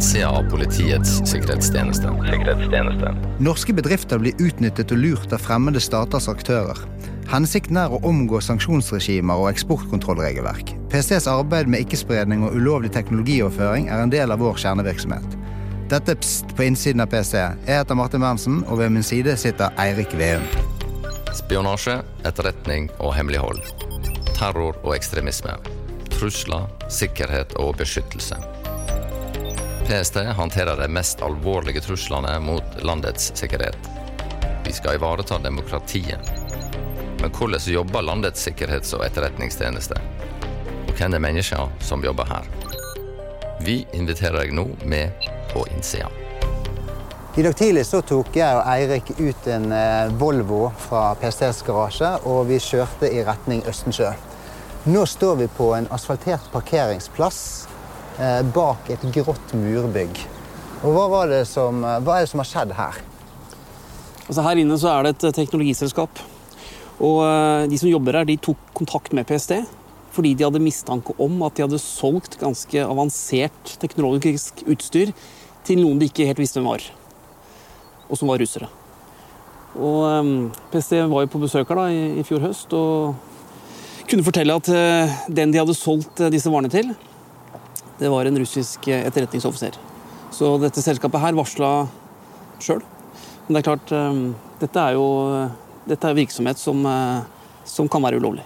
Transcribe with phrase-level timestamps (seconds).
[0.00, 2.08] innsida av Politiets sikkerhetstjeneste.
[2.30, 3.10] sikkerhetstjeneste.
[3.38, 6.78] Norske bedrifter blir utnyttet og lurt av fremmede staters aktører.
[7.28, 10.72] Hensikten er å omgå sanksjonsregimer og eksportkontrollregelverk.
[10.88, 15.36] PSTs arbeid med ikke-spredning og ulovlig teknologioverføring er en del av vår kjernevirksomhet.
[15.92, 17.36] Dette Pst på innsiden av PST.
[17.68, 20.46] Jeg heter Martin Berntsen, og ved min side sitter Eirik Veum.
[21.36, 23.60] Spionasje, etterretning og hemmelighold.
[24.32, 25.58] Terror og ekstremisme.
[26.08, 28.40] Trusler, sikkerhet og beskyttelse.
[29.90, 33.90] PST håndterer de mest alvorlige truslene mot landets sikkerhet.
[34.64, 36.30] Vi skal ivareta demokratiet
[37.20, 39.96] men hvordan jobber landets sikkerhets- og etterretningstjeneste?
[40.88, 42.46] Og hvem er menneskene som jobber her?
[43.60, 46.08] Vi inviterer deg nå med på innsida.
[47.36, 52.10] I dag tidlig så tok jeg og Eirik ut en eh, Volvo fra PSTs garasje,
[52.26, 54.10] og vi kjørte i retning Østensjø.
[54.90, 57.68] Nå står vi på en asfaltert parkeringsplass
[58.54, 60.18] bak et grått murbygg.
[60.84, 63.00] Og hva, som, hva, er det som har skjedd her?
[64.26, 66.20] Altså her inne så er det et teknologiselskap
[67.00, 69.62] og eh, De som jobber her, de tok kontakt med PST
[70.10, 75.12] fordi de hadde mistanke om at de hadde solgt ganske avansert teknologisk utstyr
[75.62, 76.82] til noen de ikke helt visste hvem var,
[78.08, 78.66] og som var russere.
[79.78, 80.32] Og eh,
[80.72, 84.72] PST var jo på besøk her da, i, i, fjor høst og kunne fortelle at
[85.30, 86.90] den de hadde solgt disse varene til,
[88.00, 89.76] det var en russisk etterretningsoffiser.
[90.34, 91.72] Så dette selskapet her varsla
[92.62, 92.80] sjøl.
[93.46, 94.22] Men det er klart, um,
[94.60, 95.08] dette er jo
[95.90, 97.20] dette er virksomhet som, eh,
[97.64, 98.44] som kan være ulovlig.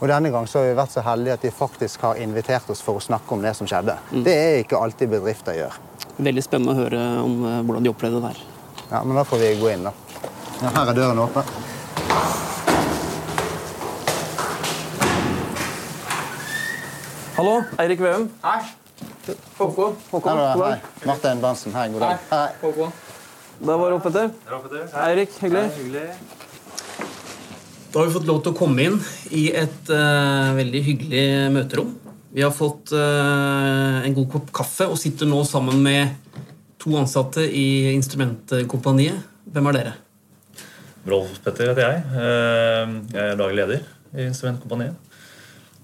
[0.00, 2.82] Og Denne gang så har vi vært så heldige at de faktisk har invitert oss
[2.82, 3.96] for å snakke om det som skjedde.
[4.12, 4.24] Mm.
[4.26, 5.78] Det er ikke alltid bedrifter gjør.
[6.18, 8.42] Veldig spennende å høre om eh, hvordan de opplevde det der.
[8.90, 9.94] Ja, men Da får vi gå inn, da.
[10.60, 11.42] Ja, her er døren åpen.
[17.34, 18.28] Hallo, Eirik Veum.
[18.44, 18.60] Hei.
[19.58, 19.96] Håkon.
[20.12, 20.38] Håkon.
[20.38, 21.72] Hei, Martin Berntsen.
[21.74, 22.20] Hei, god dag.
[22.30, 22.52] Hei.
[22.60, 22.92] Håkon.
[23.58, 24.28] Da var det opp etter.
[25.02, 25.64] Eirik, hyggelig.
[25.80, 26.04] hyggelig.
[27.90, 29.00] Da har vi fått lov til å komme inn
[29.34, 31.24] i et uh, veldig hyggelig
[31.56, 31.90] møterom.
[32.38, 36.14] Vi har fått uh, en god kopp kaffe og sitter nå sammen med
[36.78, 39.18] to ansatte i Instrumentkompaniet.
[39.50, 39.96] Hvem er dere?
[41.10, 42.06] Rolf Petter heter jeg.
[42.14, 43.82] Uh, jeg er daglig leder
[44.14, 45.03] i Instrumentkompaniet.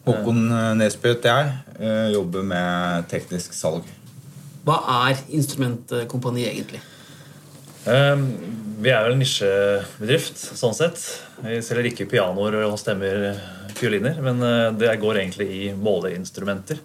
[0.07, 0.47] Håkon
[0.81, 2.15] Nesbø heter jeg.
[2.15, 3.85] Jobber med teknisk salg.
[4.65, 6.81] Hva er Instrumentkompaniet egentlig?
[7.89, 8.27] Ehm,
[8.81, 11.01] vi er vel en nisjebedrift sånn sett.
[11.41, 13.33] Vi selger ikke pianoer og stemmer
[13.77, 16.83] fioliner, men eh, det går egentlig i måleinstrumenter.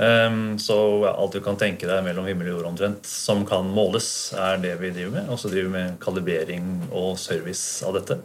[0.00, 0.76] Ehm, så
[1.10, 4.78] alt du kan tenke deg mellom himmel og jord omtrent som kan måles, er det
[4.80, 5.28] vi driver med.
[5.28, 8.22] Og så driver vi med kalibrering og service av dette.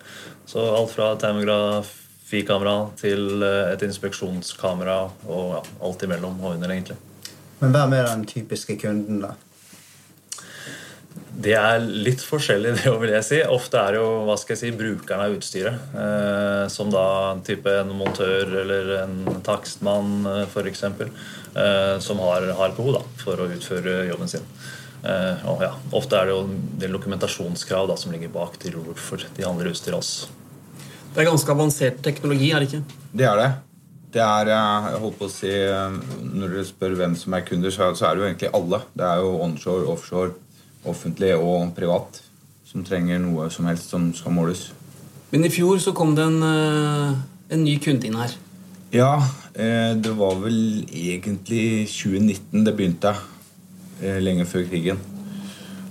[0.49, 1.13] Så alt fra
[2.29, 6.97] termografikamera til eh, et inspeksjonskamera og ja, alt imellom og under, egentlig.
[7.59, 9.35] Men hvem er den typiske kunden, da?
[11.39, 13.41] Det er litt forskjellig, det vil jeg si.
[13.43, 15.93] Ofte er det jo hva skal jeg si, brukeren av utstyret.
[15.95, 20.83] Eh, som da type en montør eller en takstmann eh, f.eks.
[20.83, 24.45] Eh, som har, har behov da, for å utføre jobben sin.
[24.99, 29.23] Eh, og ja, Ofte er det jo det dokumentasjonskrav da, som ligger bak til hvorfor
[29.35, 30.27] de handler utstyr hos
[31.09, 32.83] Det er ganske avansert teknologi, er det ikke?
[33.17, 33.49] Det er det.
[34.13, 37.45] Det er, eh, jeg holdt på å si, eh, Når dere spør hvem som er
[37.45, 38.81] kunder, så er det jo egentlig alle.
[38.95, 40.33] Det er jo onshore, offshore
[40.85, 42.21] offentlig og privat,
[42.65, 44.71] som trenger noe som helst som skal måles.
[45.31, 47.15] Men i fjor så kom det en, eh,
[47.51, 48.33] en ny kunde inn her.
[48.91, 49.21] Ja,
[49.53, 53.15] det var vel egentlig 2019 det begynte.
[54.01, 54.97] Lenge før krigen.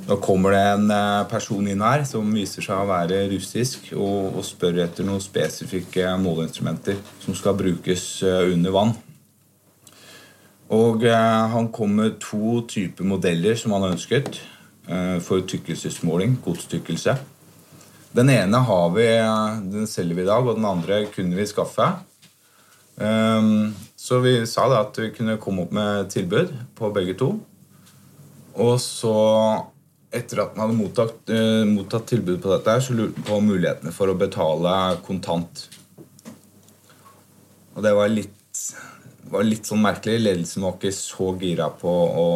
[0.08, 0.92] Da kommer det en
[1.28, 6.14] person inn her som viser seg å være russisk, og, og spør etter noen spesifikke
[6.22, 8.94] måleinstrumenter som skal brukes under vann.
[10.72, 14.41] Og Han kom med to typer modeller som han ønsket.
[14.88, 17.19] Eh, for tykkelsesmåling, godstykkelse.
[18.16, 19.08] Den ene har vi,
[19.69, 21.90] den selger vi i dag, og den andre kunne vi skaffe.
[22.96, 27.34] Ehm, så vi sa da at vi kunne komme opp med tilbud på begge to.
[28.56, 29.12] Og så,
[30.14, 33.93] etter at man hadde mottatt, eh, mottatt tilbud på dette, så lurte man på mulighetene
[33.93, 34.75] for å betale
[35.05, 35.69] kontant.
[37.76, 38.62] Og det var litt,
[39.31, 40.22] var litt sånn merkelig.
[40.25, 42.28] Ledelsen var ikke så gira på å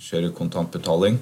[0.00, 1.20] kjøre kontantbetaling.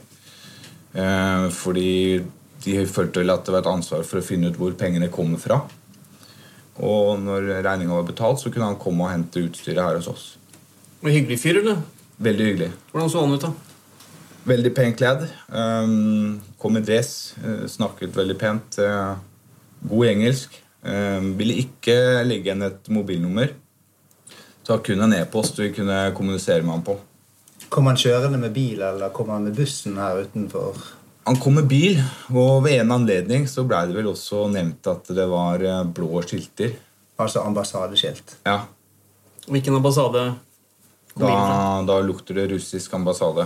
[0.94, 2.25] Eh, fordi
[2.65, 5.43] de følte vel at det var et ansvar for å finne ut hvor pengene kommer
[5.43, 5.61] fra.
[6.82, 10.25] Og når regninga var betalt, så kunne han komme og hente utstyret her hos oss.
[11.03, 11.82] Og Hyggelig fyr, eller?
[12.23, 12.73] Veldig hyggelig.
[12.93, 13.74] Hvordan så han ut, da?
[14.44, 15.25] Veldig pent kledd.
[15.49, 17.35] Um, kom i dress.
[17.41, 18.79] Uh, snakket veldig pent.
[18.79, 19.17] Uh,
[19.88, 20.58] god engelsk.
[20.85, 21.96] Um, ville ikke
[22.26, 23.55] legge igjen et mobilnummer.
[24.64, 26.99] Så kun en e-post vi kunne kommunisere med ham på.
[27.73, 30.76] Kom han kjørende med bil, eller kom han med bussen her utenfor?
[31.25, 31.99] Han kom med bil,
[32.32, 36.20] og ved en anledning så blei det vel også nevnt at det var eh, blå
[36.25, 36.76] skilter.
[37.20, 38.37] Altså ambassadeskilt.
[38.44, 38.67] Ja,
[39.46, 40.35] Hvilken ambassade
[41.14, 41.29] da,
[41.87, 43.44] da lukter det russisk ambassade.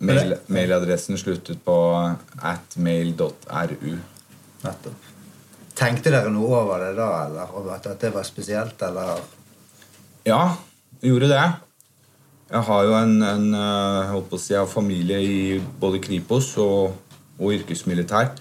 [0.00, 1.76] Mail, mailadressen sluttet på
[2.40, 3.96] atmail.ru.
[4.64, 5.08] Nettopp.
[5.76, 9.20] Tenkte dere noe over det da, eller over at det var spesielt, eller?
[10.28, 10.42] Ja,
[11.04, 11.44] gjorde det.
[12.50, 15.40] Jeg har jo en, en eh, holdt på å si, jeg har familie i
[15.80, 16.96] både Kripos og,
[17.38, 18.32] og yrkesmilitær.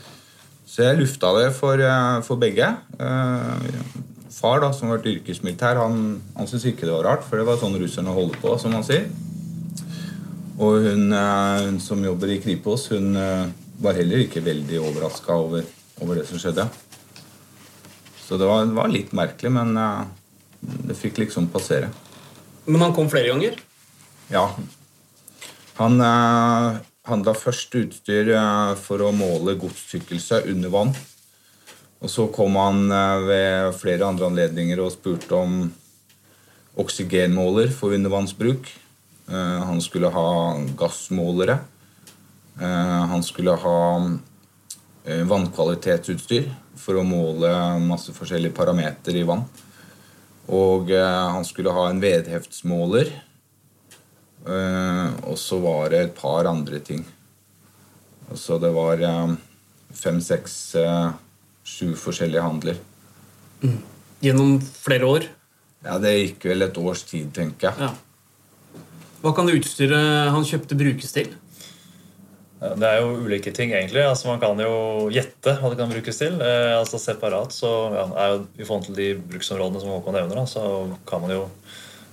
[0.70, 2.72] Så jeg lufta det for, eh, for begge.
[3.00, 3.70] Eh,
[4.40, 7.48] Far, da, som har vært yrkesmilitær, han, han syntes ikke det var rart, for det
[7.48, 9.10] var sånn russerne holder på, som man sier.
[10.60, 13.48] Og hun, eh, hun som jobber i Kripos, hun eh,
[13.80, 15.64] var heller ikke veldig overraska over,
[16.04, 16.66] over det som skjedde.
[18.20, 20.02] Så det var, var litt merkelig, men eh,
[20.90, 21.94] det fikk liksom passere.
[22.68, 23.56] Men han kom flere ganger?
[24.28, 24.44] Ja.
[25.80, 28.34] Han eh, handla først utstyr
[28.84, 30.94] for å måle godstykkelse under vann.
[32.04, 32.86] Og så kom han
[33.28, 35.56] ved flere andre anledninger og spurte om
[36.80, 38.70] oksygenmåler for undervannsbruk.
[39.32, 41.58] Eh, han skulle ha gassmålere.
[42.62, 43.82] Eh, han skulle ha
[45.04, 46.50] eh, vannkvalitetsutstyr
[46.80, 47.52] for å måle
[47.84, 49.46] masse forskjellige parametere i vann.
[50.50, 53.12] Og han skulle ha en vedheftsmåler.
[55.30, 57.04] Og så var det et par andre ting.
[58.34, 59.04] Så det var
[59.94, 60.56] fem, seks,
[61.62, 62.82] sju forskjellige handler.
[64.26, 65.30] Gjennom flere år?
[65.86, 67.86] Ja, Det gikk vel et års tid, tenker jeg.
[67.86, 67.94] Ja.
[69.20, 71.34] Hva kan utstyret han kjøpte, brukes til?
[72.60, 74.02] Det er jo ulike ting, egentlig.
[74.04, 76.40] Altså, man kan jo gjette hva det kan brukes til.
[76.44, 80.42] Eh, altså Separat så ja, er jo i forhold til de bruksområdene som Håkon nevner,
[80.42, 80.64] da, så
[81.08, 81.46] kan man jo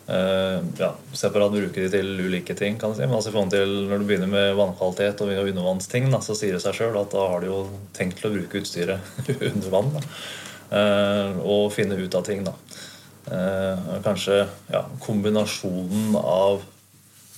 [0.07, 2.79] eh, ja, separat bruke de til ulike ting.
[2.79, 3.09] kan jeg si.
[3.09, 6.55] Men altså, i forhold til når du begynner med vannkvalitet og undervannsting, da, så sier
[6.55, 7.61] det seg sjøl at da har du jo
[7.99, 9.93] tenkt til å bruke utstyret under vann.
[9.99, 10.05] Da.
[10.79, 12.55] Eh, og finne ut av ting, da.
[13.35, 16.63] Eh, kanskje ja, kombinasjonen av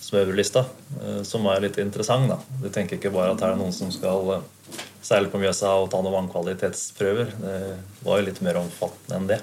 [0.09, 0.65] smørbrødlista,
[1.03, 2.29] eh, som er litt interessant.
[2.31, 2.39] da.
[2.63, 5.91] Du tenker ikke bare at her er noen som skal eh, seile på Mjøsa og
[5.93, 7.33] ta noen vannkvalitetsprøver.
[7.43, 7.57] Det
[8.05, 9.41] var jo litt mer omfattende enn det.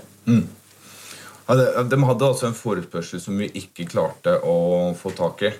[1.45, 5.51] Ja, de, de hadde altså en forespørsel som vi ikke klarte å få tak i.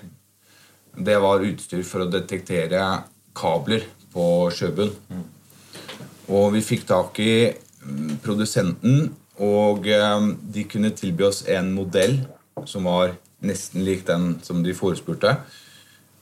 [0.96, 2.82] Det var utstyr for å detektere
[3.36, 4.94] kabler på sjøbunn.
[6.32, 10.26] Og vi fikk tak i mm, produsenten, og eh,
[10.56, 12.18] de kunne tilby oss en modell
[12.66, 13.14] som var
[13.44, 15.36] nesten lik den som de forespurte.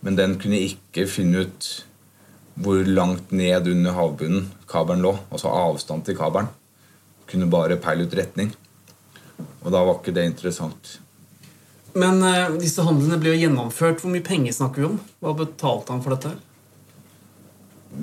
[0.05, 1.69] Men den kunne ikke finne ut
[2.55, 5.15] hvor langt ned under havbunnen kabelen lå.
[5.31, 6.51] Altså avstand til kabelen.
[7.31, 8.53] Kunne bare peile ut retning.
[9.65, 10.99] Og da var ikke det interessant.
[11.95, 14.03] Men uh, disse handlene ble jo gjennomført.
[14.03, 14.99] Hvor mye penger snakker vi om?
[15.23, 16.35] Hva betalte han for dette?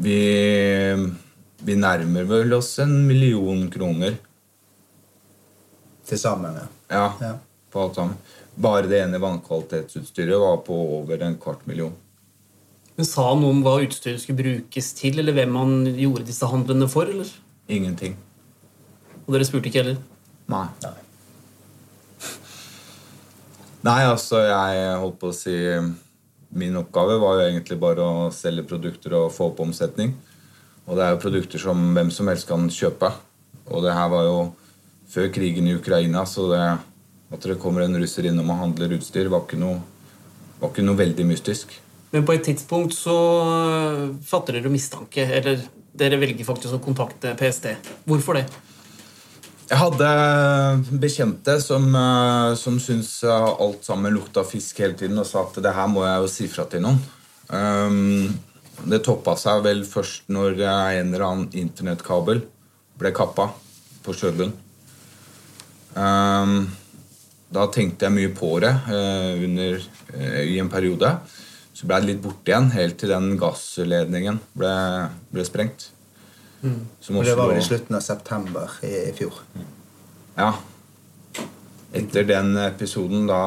[0.02, 0.19] Vi,
[1.68, 4.16] vi nærmer vel oss en million kroner.
[6.08, 6.68] Til sammen, ja.
[6.92, 7.34] Ja, Ja.
[7.72, 8.16] på alt sammen.
[8.59, 11.94] Bare det ene vannkvalitetsutstyret var på over en kvart million.
[12.98, 16.50] Men Sa han noe om hva utstyret skulle brukes til, eller hvem han gjorde disse
[16.50, 17.07] handlene for?
[17.09, 17.30] eller?
[17.71, 18.18] Ingenting.
[19.25, 20.01] Og dere spurte ikke heller?
[20.51, 20.65] Nei.
[20.83, 20.98] Nei.
[23.88, 25.56] Nei, altså, jeg holdt på å si
[26.51, 30.12] Min oppgave var jo egentlig bare å selge produkter og få opp omsetning.
[30.84, 33.08] Og det er jo produkter som hvem som helst kan kjøpe.
[33.72, 34.39] Og det her var jo
[35.12, 36.65] før krigen i Ukraina, så det,
[37.32, 39.80] at det kommer en russer innom og handler utstyr, var ikke noe,
[40.60, 41.78] var ikke noe veldig mystisk.
[42.12, 45.64] Men på et tidspunkt så øh, fatter dere mistanke, eller
[45.96, 47.70] dere velger faktisk å kontakte PST.
[48.08, 48.46] Hvorfor det?
[49.72, 50.08] Jeg hadde
[51.00, 55.62] bekjente som, eh, som syntes eh, alt sammen lukta fisk hele tiden og sa at
[55.64, 57.00] det her må jeg jo si fra til noen.
[57.52, 58.28] Um,
[58.88, 62.44] det toppa seg vel først når en eller annen internettkabel
[63.00, 63.50] ble kappa
[64.04, 64.54] på sjøbunnen.
[65.96, 66.70] Um,
[67.51, 69.81] da tenkte jeg mye på det eh, under,
[70.15, 71.13] eh, i en periode.
[71.74, 74.74] Så ble det litt borte igjen, helt til den gassledningen ble,
[75.34, 75.89] ble sprengt.
[77.01, 79.39] Som Og det var vel i slutten av september i, i fjor.
[80.38, 80.51] ja.
[81.91, 83.39] Etter den episoden da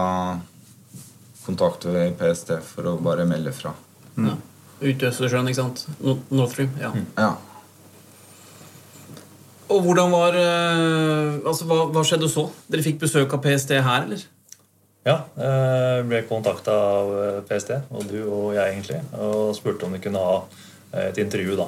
[1.47, 3.71] kontaktet vi PST for å bare melde fra.
[4.19, 4.35] Ja.
[4.83, 5.85] Ute i Østersjøen, ikke sant?
[6.05, 6.75] No- North Stream.
[6.81, 6.91] Ja.
[7.17, 7.31] Ja.
[9.73, 12.49] Og hvordan var øh, Altså, hva, hva skjedde så?
[12.71, 14.25] Dere fikk besøk av PST her, eller?
[15.05, 19.93] Ja, jeg ble kontakta av eh, PST, og du og jeg egentlig, og spurte om
[19.93, 20.39] de kunne ha
[20.95, 21.67] eh, et intervju da,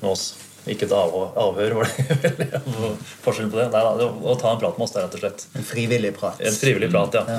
[0.00, 0.32] med oss.
[0.66, 2.16] Ikke et avhør, var det
[2.66, 3.68] vel forskjell på det?
[3.70, 5.46] Nei, da, å ta en prat med oss, rett og slett.
[5.58, 6.42] En frivillig prat.
[6.42, 7.38] En frivillig prat, ja.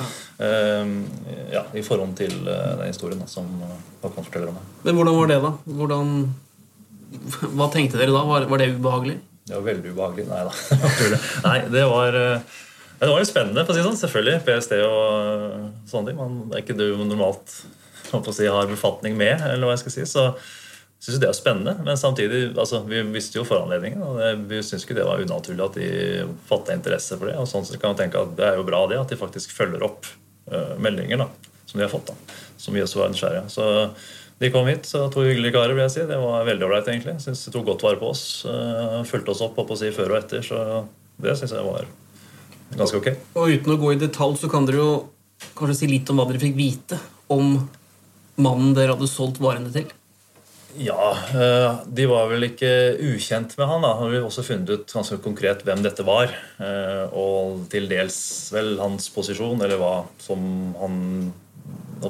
[1.52, 3.48] ja, i forhold til den historien da, som
[4.04, 4.64] Håkon forteller om.
[4.88, 5.54] Men hvordan var det, da?
[5.84, 6.16] Hvordan,
[7.60, 8.24] hva tenkte dere da?
[8.32, 9.20] Var, var det ubehagelig?
[9.44, 10.28] Det var veldig ubehagelig.
[10.30, 10.82] Nei da.
[11.48, 14.00] Nei, det var, det var litt spennende, for å si sånn.
[14.00, 14.44] Selvfølgelig.
[14.48, 16.20] PST og sånne ting.
[16.20, 17.58] Man, det er ikke du normalt
[18.32, 20.06] si, har befatning med, eller hva jeg skal si.
[20.10, 20.28] Så
[21.04, 21.76] syns det er spennende.
[21.84, 24.04] Men samtidig, altså, vi visste jo foranledningen.
[24.06, 25.90] Og det, vi syns ikke det var unaturlig at de
[26.48, 27.38] fatta interesse for det.
[27.42, 29.52] Og sånn så kan man tenke at Det er jo bra det, at de faktisk
[29.56, 30.08] følger opp
[30.54, 31.30] uh, meldinger da,
[31.66, 32.14] som de har fått.
[32.14, 33.50] da, Som vi også var nysgjerrige.
[33.52, 33.68] Så
[34.42, 35.76] de kom hit, så to hyggelige karer.
[35.76, 36.06] vil jeg si.
[36.10, 37.16] Det var veldig ålreit, egentlig.
[37.24, 38.24] Synes de tok godt vare på oss.
[38.48, 40.44] Uh, fulgte oss opp på å si, før og etter.
[40.46, 40.60] Så
[41.24, 41.88] det syns jeg var
[42.78, 43.10] ganske ok.
[43.38, 44.94] Og uten å gå i detalj, så kan dere jo
[45.58, 47.00] kanskje si litt om hva dere fikk vite
[47.34, 47.58] om
[48.42, 49.92] mannen dere hadde solgt varene til?
[50.82, 53.84] Ja, eh, de var vel ikke ukjent med han.
[53.86, 53.94] da.
[54.00, 56.34] Han hadde også funnet ut ganske konkret hvem dette var.
[56.58, 58.18] Eh, og til dels
[58.54, 60.98] vel hans posisjon, eller hva som han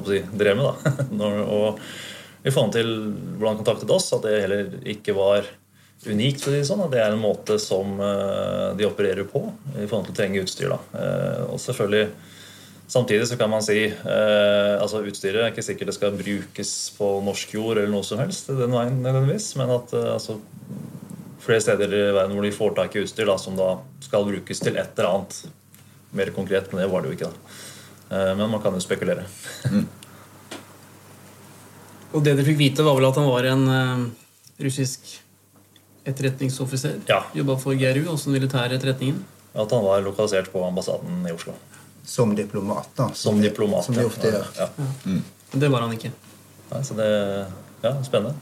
[0.08, 0.88] si, drev med.
[1.20, 1.28] da.
[1.58, 1.82] Og
[2.44, 2.90] i forhold til
[3.34, 5.48] hvordan han kontaktet oss, at det heller ikke var
[6.04, 6.42] unikt.
[6.44, 9.46] for det sånn, at Det er en måte som eh, de opererer på
[9.78, 10.74] i forhold til å trenge utstyr.
[10.76, 11.08] da.
[11.48, 12.12] Og selvfølgelig
[12.86, 17.08] Samtidig så kan man si eh, altså utstyret er ikke sikkert det skal brukes på
[17.24, 20.36] norsk jord eller noe som helst, den veien nødvendigvis, men at eh, altså,
[21.44, 23.70] flere steder i verden hvor de får tak i utstyr da, som da
[24.04, 25.40] skal brukes til et eller annet
[26.14, 27.32] mer konkret, men det var det jo ikke.
[27.32, 27.58] da.
[28.12, 29.24] Eh, men man kan jo spekulere.
[32.14, 34.02] Og det dere fikk vite, var vel at han var en uh,
[34.62, 35.08] russisk
[36.06, 37.00] etterretningsoffiser?
[37.10, 37.24] Ja.
[37.34, 39.18] Jobba for GRU, altså den militære etterretningen?
[39.54, 41.56] At han var lokalisert på ambassaden i Oslo.
[42.06, 43.08] Som diplomat, da.
[43.08, 44.48] Som, som diplomat, som de ofte gjør.
[44.58, 44.68] Ja.
[45.06, 45.22] Mm.
[45.54, 46.12] Det var han ikke.
[46.70, 47.10] Nei, så det
[47.84, 48.34] Ja, spennende.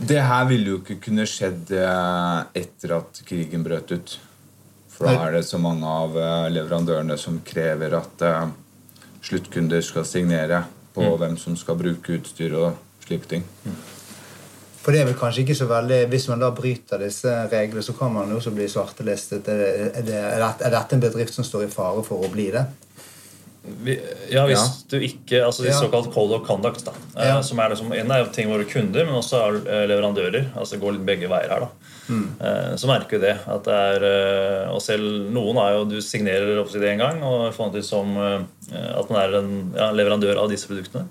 [0.00, 4.14] Det her ville jo ikke kunne skjedd eh, etter at krigen brøt ut.
[4.88, 8.24] For da er det så mange av eh, leverandørene som krever at
[9.26, 10.62] sluttkunder skal signere
[10.94, 11.16] på mm.
[11.22, 13.46] hvem som skal bruke utstyr og slike ting.
[13.64, 13.80] Mm.
[14.80, 17.92] For det er vel kanskje ikke så veldig Hvis man da bryter disse reglene, så
[17.98, 19.48] kan man jo også bli svartelistet.
[19.48, 22.64] Er, det, er, dette en bedrift som står i fare for å bli det?
[24.30, 24.68] Ja, hvis ja.
[24.88, 25.76] du ikke Altså de ja.
[25.76, 26.84] såkalt code of conduct.
[26.86, 27.36] da ja.
[27.36, 30.52] eh, Som er liksom, En er ting våre kunder, men også er eh, leverandører.
[30.54, 31.66] Altså det går begge veier her.
[31.66, 32.28] da mm.
[32.40, 33.34] eh, Så merker vi det.
[33.44, 34.06] At det er
[34.72, 37.84] Og selv noen er jo Du signerer opp til det en gang, og får det
[37.86, 38.40] som eh,
[38.70, 39.52] at man er en
[39.98, 41.08] leverandør av disse produktene.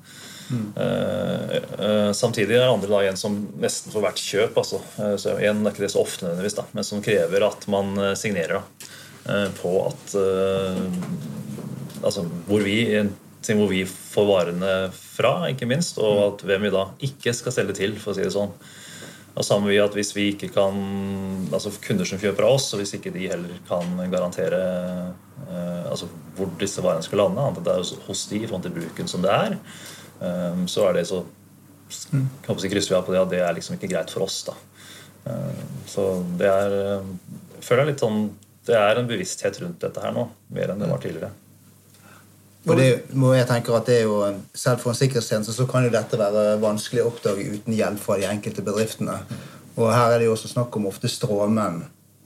[0.49, 4.79] Uh, samtidig er det andre da en som nesten får hvert kjøp altså,
[5.19, 8.61] så En er ikke det så ofte nødvendigvis, da, men som krever at man signerer
[8.61, 10.15] da, på at
[12.03, 12.81] Altså hvor vi,
[13.47, 17.79] hvor vi får varene fra, ikke minst, og at hvem vi da ikke skal selge
[17.81, 18.53] til, for å si det sånn.
[19.39, 20.79] Og sammen med at Hvis vi ikke kan,
[21.53, 24.59] altså kunder som kjøper av oss, og hvis ikke de heller kan garantere
[25.89, 29.07] altså hvor disse varene skal lande, annet det er hos de i forhold til bruken
[29.09, 29.55] som det er,
[30.21, 31.23] Ehm, så er det så
[32.45, 34.41] kan si, krysser vi av på det at det er liksom ikke greit for oss.
[34.49, 34.55] da.
[35.31, 37.13] Ehm, så det er ehm,
[37.57, 38.23] jeg føler jeg litt sånn,
[38.69, 41.31] det er en bevissthet rundt dette her nå, mer enn det var tidligere.
[42.67, 44.17] Og det må jeg tenke at det er jo,
[44.53, 48.17] Selv for en sikkerhetstjeneste så kan jo dette være vanskelig å oppdage uten hjelp fra
[48.19, 49.15] de enkelte bedriftene.
[49.79, 51.83] Og her er det jo også snakk om ofte stråmenn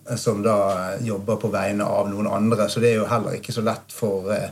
[0.10, 2.66] eh, som da eh, jobber på vegne av noen andre.
[2.70, 4.50] Så det er jo heller ikke så lett for eh,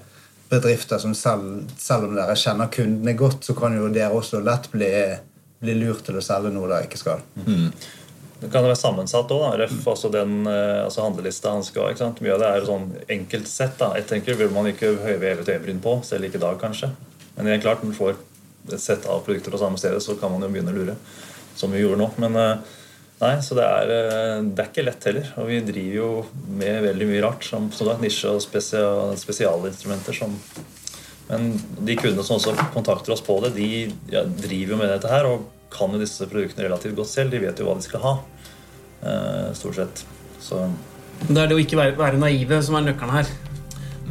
[0.52, 4.70] bedrifter som selv, selv om dere kjenner kundene godt, så kan jo dere også lett
[4.74, 4.92] bli,
[5.64, 7.26] bli lurt til å selge noe dere ikke skal.
[7.42, 7.72] Mm.
[8.42, 9.46] Det kan være sammensatt òg.
[9.62, 12.10] Ref, altså den eh, altså handlelista han skal ha.
[12.26, 13.78] Mye av det er sånn enkelt sett.
[13.78, 13.92] da.
[14.00, 16.90] Jeg tenker vil man ikke høyve et øyebryn på, selv ikke i dag, kanskje.
[17.36, 18.18] Men det er klart, når du får
[18.72, 20.98] et sett av produkter på samme stedet, så kan man jo begynne å lure.
[21.58, 22.10] Som vi gjorde nå.
[22.24, 22.78] Men uh,
[23.22, 25.28] Nei, så det er, eh, det er, ikke lett heller.
[25.38, 26.10] Og vi driver jo
[26.58, 27.46] med veldig mye rart.
[27.46, 30.18] Som, som nisje- og spesial, spesialinstrumenter.
[30.18, 30.34] Som,
[31.30, 31.52] men
[31.86, 33.70] de kundene som også kontakter oss på det, de
[34.10, 37.36] ja, driver jo med dette her og kan jo disse produktene relativt godt selv.
[37.36, 38.16] De vet jo hva de skal ha.
[39.02, 40.06] Eh, stort sett.
[40.40, 40.62] Så.
[41.28, 43.30] Det er det å ikke være, være, naive som er nøkkelen her.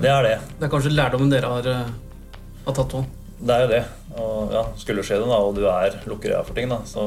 [0.00, 0.36] Det er det.
[0.58, 1.90] Det er kanskje lærdommen dere har, eh,
[2.66, 3.04] har tatt på.
[3.40, 3.82] Det er jo det.
[4.20, 7.04] Og ja, skulle skje det, da, og du er lukker øya for ting, da, så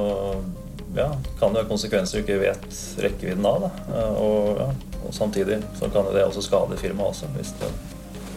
[0.96, 1.10] ja,
[1.40, 3.66] kan det være konsekvenser du ikke vet rekkevidden av.
[3.66, 4.06] Da.
[4.14, 4.70] og, ja,
[5.02, 7.72] og, samtidig så kan det også skade firmaet også, hvis det,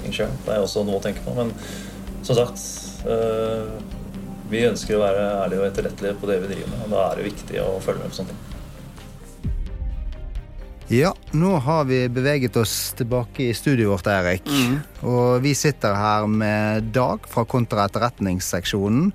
[0.02, 0.34] ting skjer.
[0.46, 1.36] Det er også noe å tenke på.
[1.36, 1.52] Men
[2.26, 2.58] som sagt,
[3.06, 3.70] øh,
[4.50, 6.84] vi ønsker å være ærlige og etterrettelige på det vi driver med.
[6.86, 8.55] Og da er det viktig å følge med på sånne ting.
[10.88, 14.46] Ja, nå har vi beveget oss tilbake i studioet vårt, Erik.
[14.46, 14.76] Mm.
[15.02, 19.08] Og vi sitter her med Dag fra kontraetterretningsseksjonen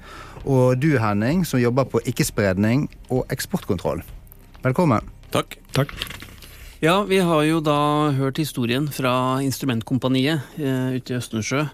[0.44, 4.04] og du, Henning, som jobber på ikke-spredning og eksportkontroll.
[4.66, 5.08] Velkommen.
[5.32, 5.56] Takk.
[5.72, 5.96] Takk.
[6.84, 11.70] Ja, vi har jo da hørt historien fra Instrumentkompaniet eh, ute i Østensjø.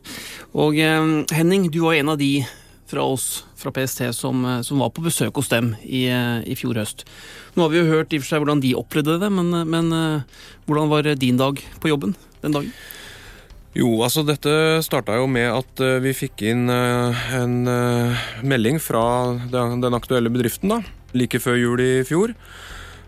[0.53, 2.43] Og eh, Henning, du var en av de
[2.85, 6.55] fra oss fra PST som, eh, som var på besøk hos dem i, eh, i,
[6.55, 7.05] fjor høst.
[7.55, 9.65] Nå har vi jo hørt i og for seg hvordan de opplevde det, men, eh,
[9.65, 9.89] men
[10.67, 12.71] hvordan var din dag på jobben den dagen?
[13.77, 17.67] Jo, altså dette starta jo med at vi fikk inn en
[18.41, 20.81] melding fra den, aktuelle bedriften da,
[21.13, 22.33] like før jul i fjor.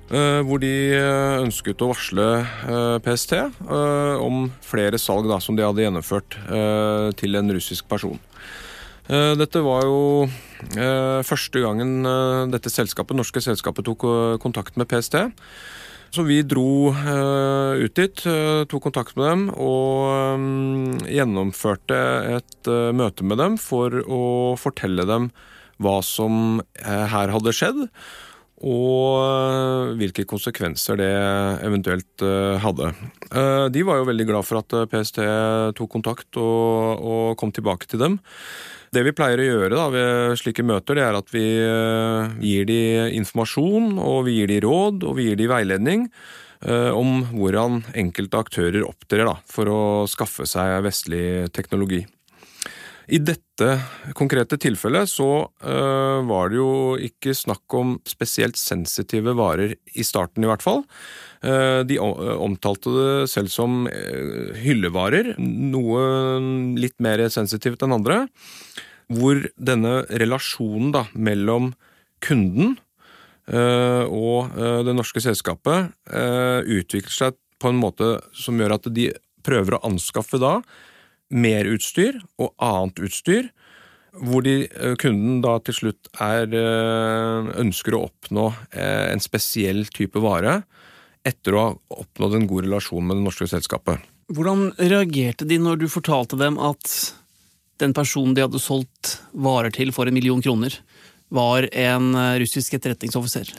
[0.09, 0.93] hvor de
[1.41, 2.45] ønsket å varsle
[3.01, 3.33] PST
[4.21, 6.37] om flere salg da, som de hadde gjennomført
[7.17, 8.19] til en russisk person.
[9.09, 10.27] Dette var jo
[11.25, 12.05] første gangen
[12.53, 14.05] dette selskapet, norske selskapet tok
[14.43, 15.17] kontakt med PST.
[16.13, 18.21] Så vi dro ut dit,
[18.69, 21.99] tok kontakt med dem og gjennomførte
[22.37, 24.23] et møte med dem for å
[24.61, 25.31] fortelle dem
[25.81, 27.85] hva som her hadde skjedd,
[28.69, 31.13] og hvilke konsekvenser det
[31.65, 32.25] eventuelt
[32.61, 32.93] hadde.
[33.73, 35.23] De var jo veldig glad for at PST
[35.77, 38.19] tok kontakt og, og kom tilbake til dem.
[38.89, 42.69] Det vi pleier å gjøre da, ved slike møter, det er at vi eh, gir
[42.69, 42.81] de
[43.19, 46.07] informasjon, og vi gir de råd, og vi gir de veiledning
[46.65, 52.01] eh, om hvordan enkelte aktører opptrer da, for å skaffe seg vestlig teknologi.
[53.09, 53.67] I dette
[54.13, 55.29] konkrete tilfellet så
[55.65, 60.83] uh, var det jo ikke snakk om spesielt sensitive varer i starten, i hvert fall.
[61.39, 66.01] Uh, de omtalte det selv som uh, hyllevarer, noe
[66.75, 68.25] litt mer sensitivt enn andre
[69.09, 71.71] hvor denne relasjonen da, mellom
[72.21, 72.75] kunden
[73.49, 74.51] og
[74.85, 75.95] det norske selskapet
[76.69, 79.07] utvikler seg på en måte som gjør at de
[79.41, 80.59] prøver å anskaffe da
[81.33, 83.49] mer utstyr og annet utstyr,
[84.21, 84.67] hvor de,
[85.01, 86.53] kunden da til slutt er,
[87.57, 88.45] ønsker å oppnå
[88.77, 90.59] en spesiell type vare
[91.27, 94.03] etter å ha oppnådd en god relasjon med det norske selskapet.
[94.29, 96.93] Hvordan reagerte de når du fortalte dem at
[97.81, 100.75] den personen de hadde solgt varer til for en million kroner,
[101.29, 103.53] var en eh, russisk etterretningsoffiser.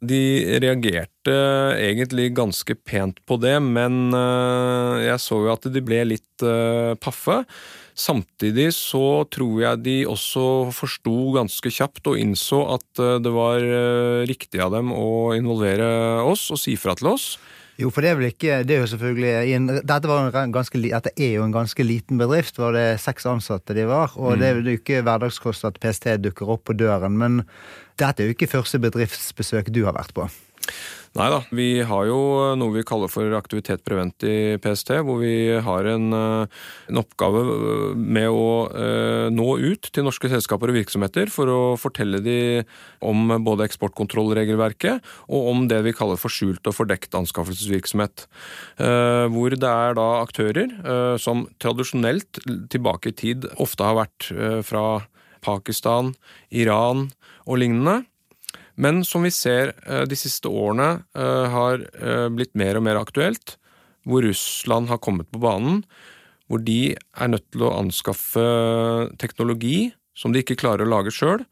[0.00, 0.20] De
[0.62, 1.34] reagerte
[1.76, 6.96] egentlig ganske pent på det, men eh, jeg så jo at de ble litt eh,
[7.00, 7.42] paffe.
[8.00, 13.60] Samtidig så tror jeg de også forsto ganske kjapt og innså at det var
[14.30, 15.90] riktig av dem å involvere
[16.24, 17.34] oss og si fra til oss.
[17.80, 20.16] Jo, for det er vel ikke Det er jo selvfølgelig en, dette,
[20.52, 22.60] ganske, dette, er jo en ganske liten bedrift.
[22.60, 24.12] Var det seks ansatte de var?
[24.20, 24.40] Og mm.
[24.40, 27.16] det er jo ikke hverdagskost at PST dukker opp på døren.
[27.20, 27.42] Men
[28.00, 30.28] dette er jo ikke første bedriftsbesøk du har vært på.
[31.18, 32.18] Nei da, vi har jo
[32.54, 37.40] noe vi kaller for aktivitet prevent i PST, hvor vi har en, eh, en oppgave
[37.98, 42.62] med å eh, nå ut til norske selskaper og virksomheter for å fortelle de
[43.02, 48.28] om både eksportkontrollregelverket og om det vi kaller for skjult og fordekt anskaffelsesvirksomhet.
[48.78, 52.38] Eh, hvor det er da aktører som tradisjonelt
[52.70, 54.30] tilbake i tid ofte har vært
[54.62, 54.84] fra
[55.42, 56.14] Pakistan,
[56.54, 57.08] Iran
[57.48, 58.04] og lignende
[58.80, 63.00] men som vi ser eh, de siste årene eh, har eh, blitt mer og mer
[63.00, 63.58] aktuelt,
[64.08, 65.82] hvor Russland har kommet på banen,
[66.48, 68.42] hvor de er nødt til å anskaffe
[69.20, 71.44] teknologi som de ikke klarer å lage sjøl,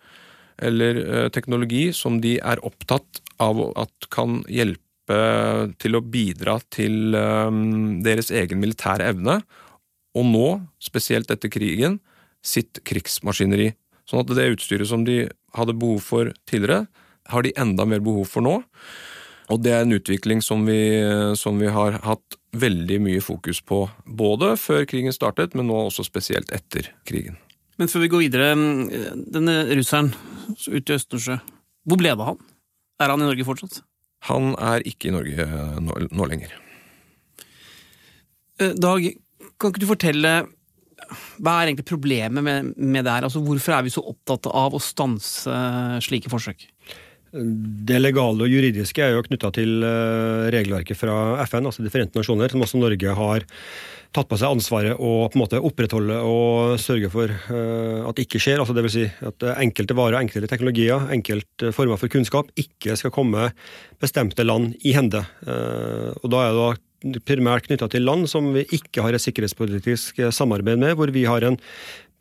[0.59, 5.19] eller teknologi som de er opptatt av at kan hjelpe
[5.79, 7.15] til å bidra til
[8.03, 9.37] deres egen militære evne,
[10.19, 10.49] og nå,
[10.83, 12.01] spesielt etter krigen,
[12.43, 13.71] sitt krigsmaskineri.
[14.09, 16.89] Sånn at det utstyret som de hadde behov for tidligere,
[17.33, 18.59] har de enda mer behov for nå.
[19.49, 20.79] Og det er en utvikling som vi,
[21.41, 26.05] som vi har hatt veldig mye fokus på, både før krigen startet, men nå også
[26.05, 27.39] spesielt etter krigen.
[27.79, 28.53] Men før vi går videre,
[29.31, 30.11] denne russeren
[30.67, 31.39] ute i Østersjø,
[31.89, 32.41] hvor ble det av han?
[32.99, 33.81] Er han i Norge fortsatt?
[34.27, 35.47] Han er ikke i Norge
[35.81, 36.53] nå, nå lenger.
[38.59, 39.07] Eh, Dag,
[39.59, 40.33] kan ikke du fortelle
[41.39, 43.25] hva er egentlig problemet med, med det her?
[43.29, 45.55] Altså, hvorfor er vi så opptatt av å stanse
[46.05, 46.67] slike forsøk?
[47.33, 52.17] Det legale og juridiske er jo knytta til eh, regelverket fra FN, altså De forente
[52.17, 53.45] nasjoner, som også Norge har
[54.17, 58.25] tatt på seg ansvaret å på en måte opprettholde og sørge for eh, at det
[58.25, 58.63] ikke skjer.
[58.63, 58.97] altså Dvs.
[58.97, 63.51] Si at enkelte varer, enkelte teknologier, enkelte former for kunnskap ikke skal komme
[64.01, 65.27] bestemte land i hende.
[65.45, 69.23] Eh, og Da er det da primært knytta til land som vi ikke har et
[69.23, 71.61] sikkerhetspolitisk samarbeid med, hvor vi har en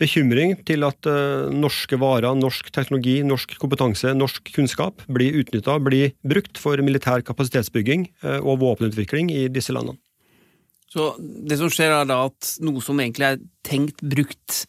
[0.02, 6.14] bekymring til at uh, norske varer, norsk teknologi, norsk kompetanse, norsk kunnskap blir utnytta, blir
[6.28, 10.00] brukt for militær kapasitetsbygging uh, og våpenutvikling i disse landene.
[10.88, 14.64] Så det som skjer, er da at noe som egentlig er tenkt brukt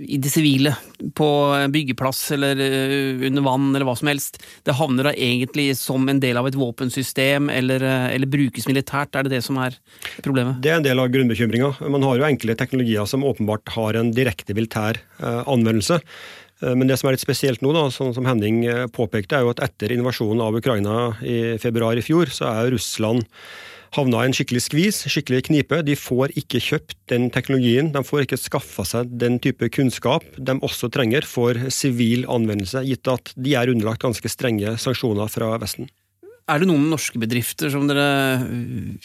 [0.00, 0.72] i det sivile,
[1.14, 1.28] på
[1.68, 6.20] byggeplass eller eh, under vann eller hva som helst, det havner da egentlig som en
[6.22, 9.12] del av et våpensystem eller, eh, eller brukes militært?
[9.14, 9.76] Er det det som er
[10.24, 10.62] problemet?
[10.64, 11.74] Det er en del av grunnbekymringa.
[11.92, 16.00] Man har jo enkle teknologier som åpenbart har en direkte militær eh, anvendelse.
[16.62, 18.60] Men det som er litt spesielt nå, da, sånn som Henning
[18.94, 23.26] påpekte, er jo at etter invasjonen av Ukraina i februar i fjor, så er Russland
[23.96, 25.80] havna i en skikkelig skvis, skikkelig knipe.
[25.84, 30.56] De får ikke kjøpt den teknologien, de får ikke skaffa seg den type kunnskap de
[30.64, 35.90] også trenger for sivil anvendelse, gitt at de er underlagt ganske strenge sanksjoner fra Vesten.
[36.50, 38.42] Er det noen norske bedrifter som dere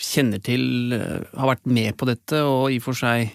[0.02, 3.30] kjenner til øh, har vært med på dette, og i og for seg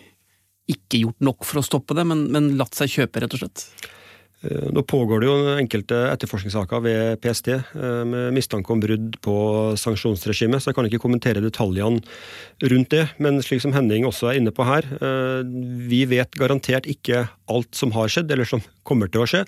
[0.73, 3.67] ikke gjort nok for å stoppe det, men, men latt seg kjøpe, rett og slett?
[4.43, 9.37] Eh, nå pågår det jo enkelte etterforskningssaker ved PST eh, med mistanke om brudd på
[9.79, 12.03] sanksjonsregimet, så jeg kan ikke kommentere detaljene
[12.73, 13.05] rundt det.
[13.23, 15.47] Men slik som Henning også er inne på her, eh,
[15.87, 19.45] vi vet garantert ikke alt som har skjedd, eller som kommer til å skje.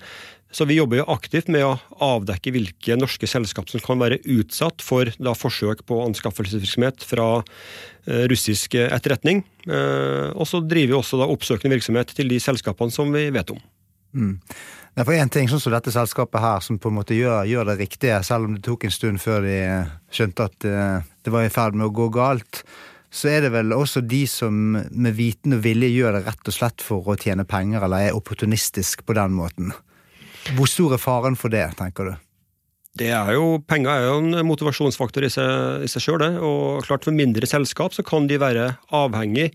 [0.55, 4.79] Så vi jobber jo aktivt med å avdekke hvilke norske selskap som kan være utsatt
[4.85, 7.43] for forsøk på anskaffelsesvirksomhet fra
[8.31, 9.43] russisk etterretning.
[9.67, 13.59] Og så driver vi også oppsøkende virksomhet til de selskapene som vi vet om.
[14.15, 14.39] Mm.
[14.95, 17.43] Det er for én ting, sånn som dette selskapet her, som på en måte gjør,
[17.51, 21.07] gjør, det riktige, selv om det tok en stund før de eh, skjønte at eh,
[21.27, 22.63] det var i ferd med å gå galt,
[23.11, 26.55] så er det vel også de som med viten og vilje gjør det rett og
[26.55, 29.75] slett for å tjene penger, eller er opportunistisk på den måten.
[30.55, 32.15] Hvor stor er faren for det, tenker du?
[32.95, 36.29] Det er jo, Penger er jo en motivasjonsfaktor i seg, seg det.
[36.39, 39.49] Og klart for mindre selskap så kan de være avhengig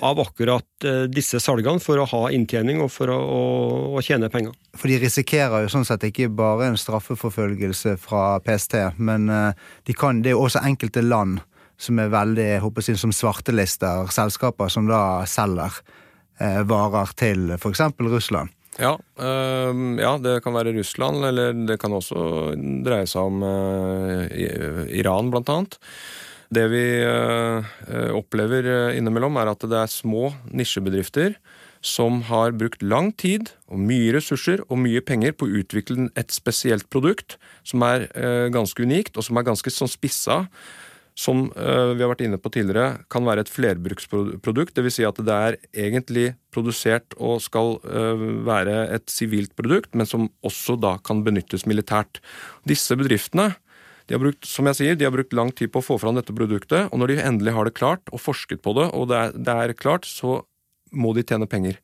[0.00, 3.42] av akkurat eh, disse salgene for å ha inntjening og for å, å,
[3.94, 4.54] å, tjene penger.
[4.76, 9.96] For de risikerer jo sånn sett ikke bare en straffeforfølgelse fra PST, men eh, de
[9.96, 11.42] kan, det er jo også enkelte land
[11.80, 15.80] som er veldig jeg håper jeg, som svartelister selskaper som da selger
[16.40, 17.86] eh, varer til f.eks.
[18.00, 18.52] Russland.
[18.80, 24.86] Ja, øh, ja, det kan være Russland, eller det kan også dreie seg om øh,
[24.96, 25.80] Iran, blant annet.
[26.50, 27.62] Det vi øh,
[28.16, 31.36] opplever innimellom, er at det er små nisjebedrifter
[31.80, 36.34] som har brukt lang tid og mye ressurser og mye penger på å utvikle et
[36.34, 38.04] spesielt produkt som er
[38.52, 40.42] ganske unikt, og som er ganske sånn spissa
[41.16, 44.76] som vi har vært inne på tidligere, kan være et flerbruksprodukt.
[44.76, 44.98] Dvs.
[44.98, 47.78] Si at det er egentlig produsert og skal
[48.46, 52.20] være et sivilt produkt, men som også da kan benyttes militært.
[52.68, 53.54] Disse bedriftene
[54.10, 56.18] de har brukt som jeg sier, de har brukt lang tid på å få fram
[56.18, 59.20] dette produktet, og når de endelig har det klart, og forsket på det, og det
[59.20, 60.40] er, det er klart, så
[60.90, 61.78] må de tjene penger.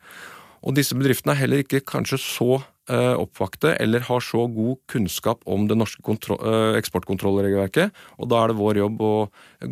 [0.66, 5.40] Og disse bedriftene er heller ikke kanskje så Eh, oppvakte eller har så god kunnskap
[5.50, 7.90] om det norske eh, eksportkontrollregelverket.
[8.22, 9.14] Og da er det vår jobb å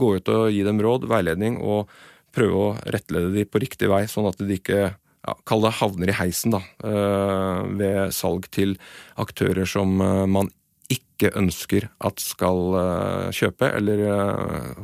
[0.01, 1.93] gå ut og gi dem råd, veiledning og
[2.35, 6.11] prøve å rettlede dem på riktig vei, sånn at de ikke ja, kall det havner
[6.11, 8.75] i heisen da, eh, ved salg til
[9.15, 10.51] aktører som man
[10.93, 14.05] ikke ønsker at skal kjøpe eller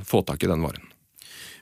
[0.06, 0.86] få tak i den varen.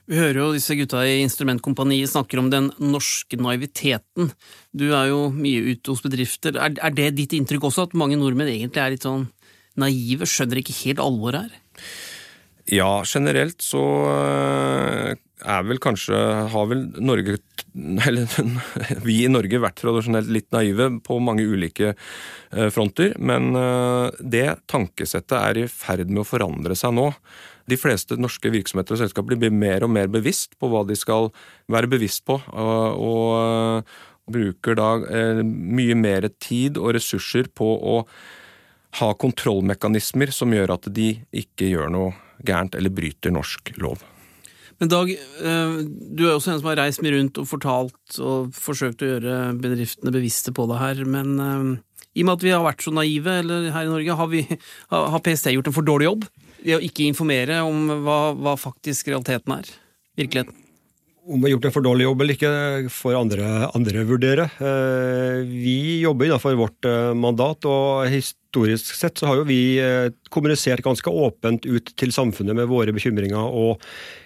[0.09, 4.31] Vi hører jo disse gutta i Instrumentkompaniet snakker om den norske naiviteten.
[4.73, 6.57] Du er jo mye ute hos bedrifter.
[6.57, 9.27] Er, er det ditt inntrykk også, at mange nordmenn egentlig er litt sånn
[9.77, 11.85] naive, skjønner ikke helt alvoret her?
[12.69, 13.81] Ja, generelt så
[14.13, 15.15] eh,
[15.49, 16.17] er vel kanskje
[16.53, 17.39] Har vel Norge
[18.07, 18.27] Eller
[19.05, 24.47] vi i Norge vært tradisjonelt litt naive på mange ulike eh, fronter, men eh, det
[24.69, 27.07] tankesettet er i ferd med å forandre seg nå.
[27.69, 31.29] De fleste norske virksomheter og selskaper blir mer og mer bevisst på hva de skal
[31.69, 33.85] være bevisst på, og,
[34.29, 34.89] bruker da
[35.41, 37.95] mye mer tid og ressurser på å
[38.99, 42.11] ha kontrollmekanismer som gjør at de ikke gjør noe
[42.47, 44.03] gærent eller bryter norsk lov.
[44.79, 48.53] Men Dag, eh, du er også en som har reist mye rundt og fortalt og
[48.55, 51.01] forsøkt å gjøre bedriftene bevisste på det her.
[51.03, 51.65] Men eh,
[52.15, 54.45] i og med at vi har vært så naive her i Norge, har, vi,
[54.93, 56.29] har PST gjort en for dårlig jobb?
[56.59, 59.69] ved å ikke informere om hva, hva faktisk realiteten er?
[60.19, 60.57] Virkeligheten?
[61.29, 62.51] Om vi har gjort en for dårlig jobb eller ikke,
[62.91, 64.47] får andre, andre vurdere.
[64.59, 68.09] Eh, vi jobber innenfor vårt mandat, og
[68.49, 72.91] historisk sett så har jo vi eh, kommunisert ganske åpent ut til samfunnet med våre
[72.91, 73.79] bekymringer, og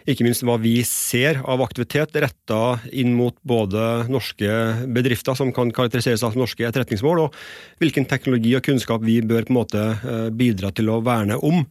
[0.08, 5.72] ikke minst hva vi ser av aktivitet retta inn mot både norske bedrifter, som kan
[5.76, 7.36] karakteriseres som norske etterretningsmål, og
[7.84, 9.84] hvilken teknologi og kunnskap vi bør på en måte
[10.32, 11.66] bidra til å verne om.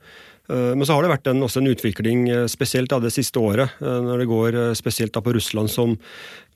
[0.52, 3.72] Eh, men så har det vært en, også en utvikling, eh, spesielt det siste året,
[3.80, 5.96] eh, når det går spesielt på Russland som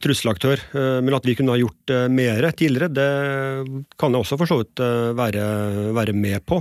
[0.02, 0.60] trusselaktør.
[0.74, 4.82] Men at vi kunne ha gjort mer tidligere, det kan jeg også for så vidt
[5.16, 5.44] være,
[5.96, 6.58] være med på.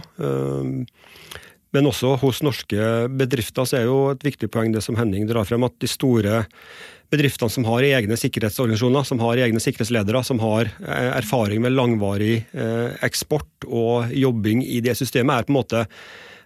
[1.75, 5.43] Men også hos norske bedrifter så er jo et viktig poeng det som Henning drar
[5.43, 6.45] frem, at de store
[7.11, 12.45] bedriftene som har egne sikkerhetsorganisasjoner, som har egne sikkerhetsledere, som har erfaring med langvarig
[13.03, 15.83] eksport og jobbing i det systemet, er på en måte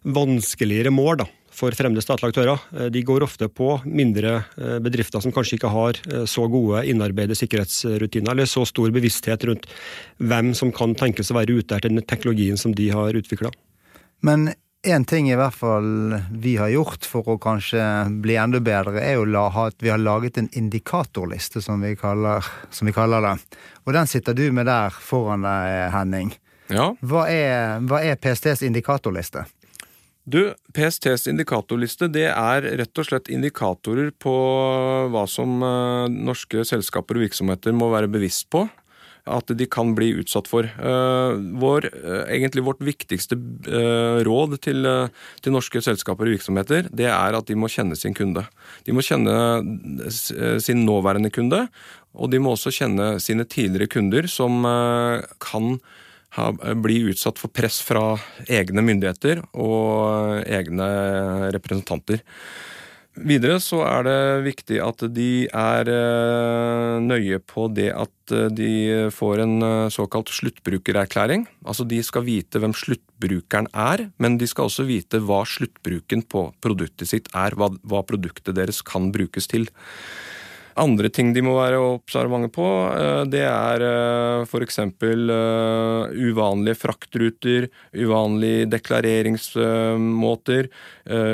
[0.03, 2.63] vanskeligere mål da, for fremmede statlige aktører.
[2.75, 4.43] Eh, de går ofte på mindre
[4.83, 9.67] bedrifter som kanskje ikke har så gode innarbeidede sikkerhetsrutiner, eller så stor bevissthet rundt
[10.17, 13.51] hvem som kan tenkes å være ute etter den teknologien som de har utvikla.
[14.25, 17.81] Men en ting i hvert fall vi har gjort for å kanskje
[18.23, 22.87] bli enda bedre, er jo at vi har laget en indikatorliste, som vi, kaller, som
[22.87, 23.35] vi kaller det.
[23.85, 26.31] Og den sitter du med der foran deg, Henning.
[26.69, 26.93] Ja.
[27.01, 29.43] Hva er, hva er PSTs indikatorliste?
[30.25, 34.33] Du, PSTs indikatorliste det er rett og slett indikatorer på
[35.13, 38.67] hva som eh, norske selskaper og virksomheter må være bevisst på
[39.29, 40.65] at de kan bli utsatt for.
[40.65, 44.87] Eh, vår, eh, egentlig vårt viktigste eh, råd til,
[45.41, 48.45] til, norske selskaper og virksomheter, det er at de må kjenne sin kunde.
[48.85, 50.09] De må kjenne
[50.63, 51.67] sin nåværende kunde,
[52.13, 54.63] og de må også kjenne sine tidligere kunder som
[55.43, 55.79] kan
[56.83, 58.13] bli utsatt for press fra
[58.47, 60.89] egne myndigheter og egne
[61.55, 62.21] representanter.
[63.19, 69.09] Videre så er det viktig at de er eh, nøye på det at eh, de
[69.11, 71.43] får en eh, såkalt sluttbrukererklæring.
[71.65, 76.45] Altså de skal vite hvem sluttbrukeren er, men de skal også vite hva sluttbruken på
[76.63, 77.57] produktet sitt er.
[77.59, 79.67] Hva produktet deres kan brukes til.
[80.79, 84.79] Andre ting de må være observante på, eh, det er eh, f.eks.
[84.79, 84.89] Eh,
[86.29, 90.69] uvanlige fraktruter, uvanlige deklareringsmåter,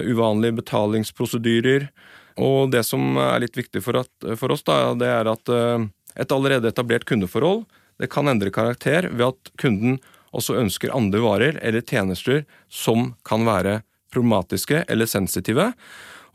[0.08, 1.90] uvanlige betalingsprosedyrer.
[2.42, 5.52] Og det som er litt viktig for, at, for oss, da, det er at
[6.16, 7.64] et allerede etablert kundeforhold
[8.02, 10.00] det kan endre karakter ved at kunden
[10.36, 13.80] også ønsker andre varer eller tjenester som kan være
[14.12, 15.72] problematiske eller sensitive.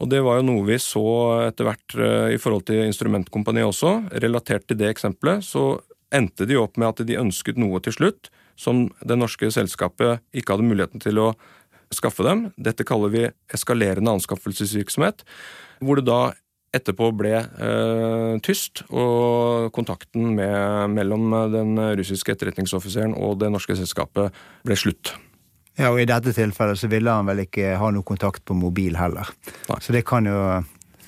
[0.00, 1.04] Og det var jo noe vi så
[1.50, 3.94] etter hvert eh, i forhold til Instrumentkompaniet også.
[4.24, 5.74] Relatert til det eksempelet så
[6.14, 10.56] endte de opp med at de ønsket noe til slutt som det norske selskapet ikke
[10.56, 11.30] hadde muligheten til å
[11.94, 12.48] skaffe dem.
[12.60, 15.24] Dette kaller vi eskalerende anskaffelsesvirksomhet,
[15.84, 16.20] hvor det da
[16.76, 24.36] etterpå ble eh, tyst, og kontakten med, mellom den russiske etterretningsoffiseren og det norske selskapet
[24.64, 25.16] ble slutt.
[25.78, 28.98] Ja, og I dette tilfellet så ville han vel ikke ha noe kontakt på mobil
[28.98, 29.30] heller.
[29.70, 29.78] Nei.
[29.80, 30.38] Så det kan jo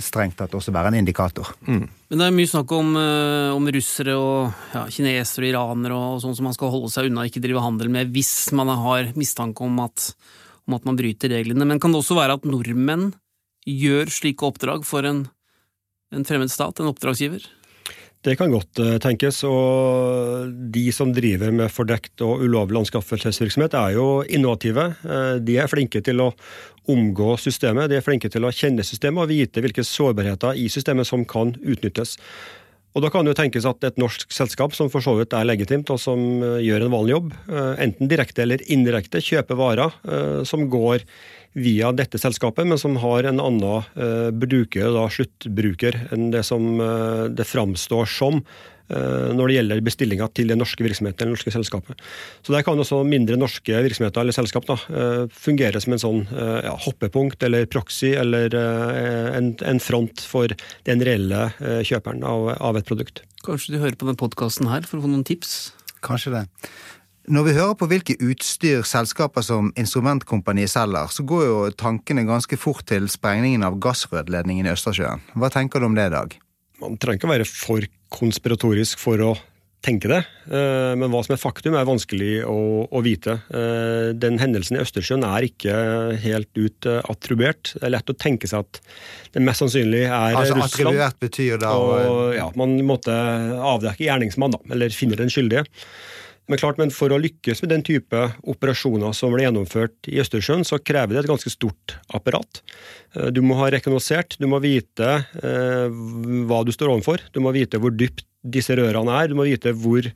[0.02, 1.52] strengt tatt også være en indikator.
[1.66, 1.84] Mm.
[2.10, 6.22] Men det er mye snakk om, uh, om russere og ja, kinesere og iranere og
[6.24, 9.12] sånn som man skal holde seg unna og ikke drive handel med hvis man har
[9.18, 10.10] mistanke om at,
[10.66, 11.68] om at man bryter reglene.
[11.68, 13.12] Men kan det også være at nordmenn
[13.68, 15.26] gjør slike oppdrag for en,
[16.14, 17.46] en fremmed stat, en oppdragsgiver?
[18.22, 19.40] Det kan godt uh, tenkes.
[19.48, 24.92] Og de som driver med fordekt og ulovlig anskaffelsesvirksomhet, er jo innovative.
[25.02, 26.30] Uh, de er flinke til å
[26.90, 31.06] omgå systemet, de er flinke til å kjenne systemet og vite hvilke sårbarheter i systemet
[31.06, 32.16] som kan utnyttes.
[32.92, 35.46] Og Da kan det jo tenkes at et norsk selskap som for så vidt er
[35.48, 37.36] legitimt, og som uh, gjør en vanlig jobb,
[37.82, 41.06] enten direkte eller indirekte kjøper varer som går
[41.52, 46.76] via dette selskapet, men som har en annen uh, bruker, da, sluttbruker, enn det som
[46.80, 51.52] uh, det framstår som uh, når det gjelder bestillinga til den norske virksomheten eller norske
[51.52, 52.00] selskapet.
[52.44, 54.78] Så Der kan også mindre norske virksomheter eller selskap da,
[55.32, 60.52] fungere som en sånn ja, hoppepunkt eller proxy eller en, en, front for
[60.88, 61.46] den reelle
[61.88, 63.24] kjøperen av, av et produkt.
[63.46, 65.72] Kanskje du hører på denne podkasten her for å få noen tips?
[66.04, 66.44] Kanskje det.
[67.30, 72.56] Når vi hører på hvilke utstyr selskaper som Instrumentkompaniet selger, så går jo tankene ganske
[72.58, 75.22] fort til sprengningen av gassrørledningen i Østersjøen.
[75.38, 76.34] Hva tenker du om det, Dag?
[76.82, 79.32] Man trenger ikke å være for konspiratorisk for å
[79.82, 80.18] tenke det,
[80.50, 82.56] eh, men hva som er faktum, er vanskelig å,
[82.86, 83.36] å vite.
[83.54, 85.74] Eh, den hendelsen i Østersjøen er ikke
[86.22, 87.74] helt ut eh, attribuert.
[87.76, 88.80] Det er lett å tenke seg at
[89.34, 90.70] det mest sannsynlig er altså, Russland.
[90.70, 93.14] Attribuert betyr da og, ja, Man måtte
[93.58, 95.66] avdekke gjerningsmann, da, eller finne den skyldige.
[96.50, 100.64] Men klart, men for å lykkes med den type operasjoner som ble gjennomført i Østersjøen,
[100.66, 102.62] så krever det et ganske stort apparat.
[103.14, 105.86] Eh, du må ha rekognosert, du må vite eh,
[106.48, 109.70] hva du står overfor, du må vite hvor dypt disse rørene er, du må vite
[109.78, 110.08] hvor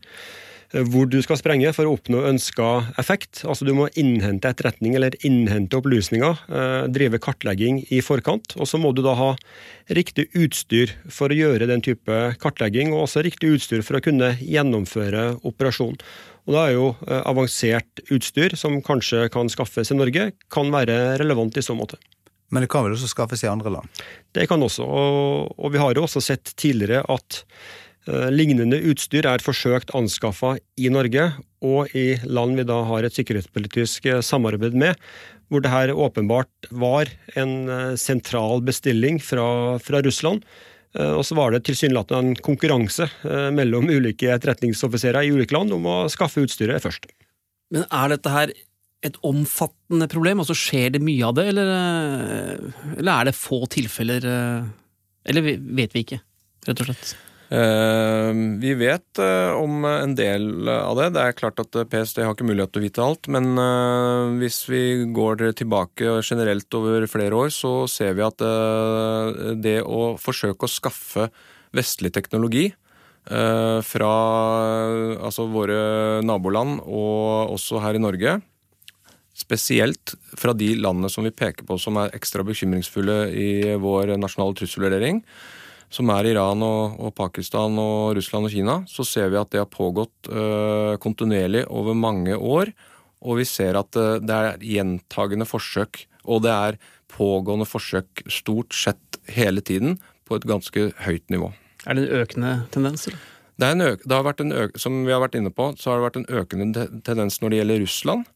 [0.73, 3.45] hvor du skal sprenge for å oppnå ønska effekt.
[3.47, 8.57] Altså Du må innhente etterretning eller innhente opplysninger, eh, drive kartlegging i forkant.
[8.57, 9.37] Og så må du da ha
[9.89, 14.35] riktig utstyr for å gjøre den type kartlegging, og også riktig utstyr for å kunne
[14.41, 15.99] gjennomføre operasjonen.
[16.47, 21.19] Og da er jo eh, avansert utstyr, som kanskje kan skaffes i Norge, kan være
[21.19, 21.99] relevant i så måte.
[22.51, 24.05] Men det kan vel også skaffes i andre land?
[24.35, 27.86] Det kan også, og, og vi har jo også sett tidligere at Eh,
[28.31, 31.25] lignende utstyr er forsøkt anskaffa i Norge
[31.67, 34.95] og i land vi da har et sikkerhetspolitisk eh, samarbeid med,
[35.51, 40.41] hvor det her åpenbart var en sentral bestilling fra, fra Russland.
[40.97, 43.07] Og så var det tilsynelatende en konkurranse
[43.55, 47.07] mellom ulike etterretningsoffiserer i ulike land om å skaffe utstyret først.
[47.71, 48.55] Men er dette her
[49.07, 50.43] et omfattende problem?
[50.43, 51.71] Altså Skjer det mye av det, eller,
[52.97, 54.27] eller er det få tilfeller?
[55.31, 56.19] Eller vet vi ikke,
[56.67, 57.15] rett og slett?
[57.47, 61.11] Uh, vi vet uh, om en del av det.
[61.15, 63.31] Det er klart at PST har ikke mulighet til å vite alt.
[63.33, 63.53] Men
[64.41, 64.83] hvis vi
[65.15, 68.43] går tilbake generelt over flere år, så ser vi at
[69.63, 71.31] det å forsøke å skaffe
[71.77, 72.69] vestlig teknologi
[73.27, 74.11] fra
[75.27, 75.79] altså våre
[76.23, 78.37] naboland og også her i Norge
[79.37, 84.57] Spesielt fra de landene som vi peker på som er ekstra bekymringsfulle i vår nasjonale
[84.57, 85.21] trusselvurdering,
[85.93, 89.63] som er Iran og, og, Pakistan og Russland og Kina, så ser vi at det
[89.63, 92.73] har pågått øh, kontinuerlig over mange år.
[93.27, 96.81] Og vi ser at øh, det er gjentagende forsøk, og det er
[97.13, 99.97] pågående forsøk stort sett hele tiden
[100.27, 101.53] på et ganske høyt nivå.
[101.87, 103.07] Er det en økende tendens?
[103.07, 103.23] Eller?
[103.57, 103.71] Det,
[104.05, 106.21] det, har vært en øk, som vi har vært inne på, så har det vært
[106.21, 108.27] en økende tendens når det gjelder Russland.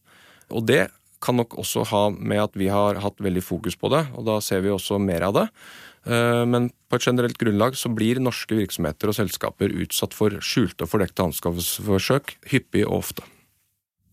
[0.51, 0.83] Og det
[1.21, 4.39] kan nok også ha med at vi har hatt veldig fokus på det, og da
[4.45, 5.47] ser vi også mer av det.
[6.07, 10.87] Eh, men på et generelt grunnlag så blir norske virksomheter og selskaper utsatt for skjulte
[10.87, 13.23] og fordekte anskaffelsesforsøk hyppig og ofte.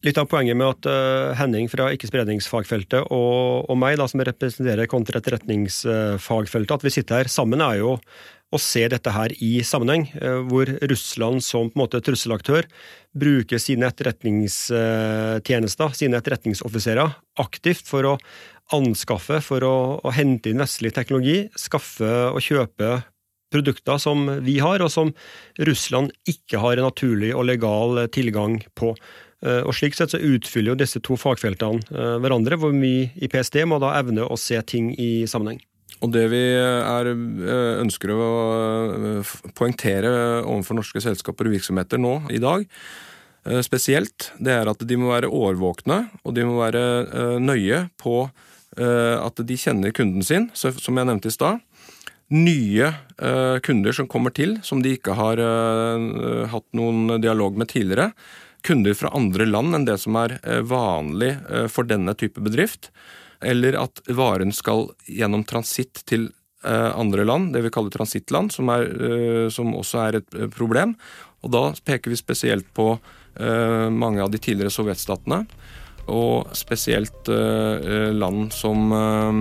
[0.06, 4.86] Litt av poenget med at uh, Henning fra ikke-spredningsfagfeltet og, og, meg, da, som representerer
[4.92, 7.96] kontraetterretningsfagfeltet, at vi sitter her sammen, er jo
[8.54, 12.70] å se dette her i sammenheng, uh, hvor Russland som på en måte trusselaktør
[13.18, 18.16] bruker sine etterretningstjenester, sine etterretningsoffiserer, aktivt for å
[18.76, 22.98] anskaffe, for å, å hente inn vestlig teknologi, skaffe og kjøpe
[23.54, 25.14] produkter som vi har, og som
[25.68, 28.94] Russland ikke har en naturlig og legal tilgang på.
[29.46, 33.32] Eh, og Slik sett så utfyller jo disse to fagfeltene eh, hverandre, hvor vi i
[33.32, 35.62] PST må da evne å se ting i sammenheng.
[36.04, 38.32] Og det vi er, eh, ønsker å
[39.58, 40.12] poengtere
[40.44, 42.68] overfor norske selskaper og virksomheter nå i dag,
[43.64, 46.82] spesielt, det er at de må være årvåkne, og de må være
[47.40, 48.47] nøye på Eh,
[48.78, 51.64] at de kjenner kunden sin, som jeg nevnte i stad.
[52.28, 52.88] Nye
[53.18, 58.12] eh, kunder som kommer til, som de ikke har eh, hatt noen dialog med tidligere.
[58.68, 60.34] Kunder fra andre land enn det som er
[60.68, 61.38] vanlig
[61.72, 62.90] for denne type bedrift.
[63.40, 66.32] Eller at varen skal gjennom transitt til
[66.66, 68.68] andre land, det vi kaller transittland, som,
[69.54, 70.98] som også er et problem.
[71.46, 72.90] Og da peker vi spesielt på
[73.94, 75.46] mange av de tidligere sovjetstatene
[76.08, 79.32] og spesielt uh, land som uh,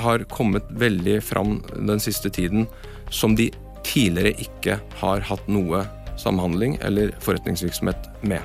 [0.00, 2.66] har kommet veldig fram den siste tiden,
[3.10, 3.50] som de
[3.86, 5.84] tidligere ikke har hatt noe
[6.20, 8.44] samhandling eller forretningsvirksomhet med.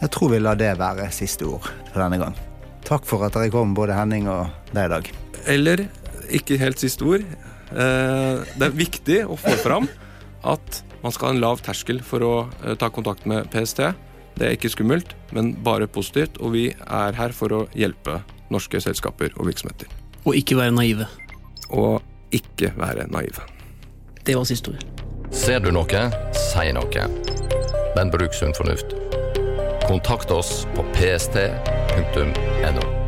[0.00, 2.36] Jeg tror vi lar det være siste ord for denne gang.
[2.86, 5.12] Takk for at dere kom, både Henning og deg i dag.
[5.52, 5.86] Eller
[6.36, 7.24] ikke helt siste ord.
[7.72, 9.88] Uh, det er viktig å få fram
[10.46, 12.34] at man skal ha en lav terskel for å
[12.80, 13.82] ta kontakt med PST.
[14.36, 18.18] Det er ikke skummelt, men bare positivt, og vi er her for å hjelpe
[18.52, 19.88] norske selskaper og virksomheter.
[20.26, 21.06] Og ikke være naive.
[21.70, 22.02] Og
[22.36, 23.46] ikke være naive.
[24.26, 24.84] Det var siste ord.
[25.32, 26.04] Ser du noe,
[26.36, 27.08] si noe.
[27.96, 28.92] Men bruk sunn fornuft.
[29.86, 33.05] Kontakt oss på pst.no.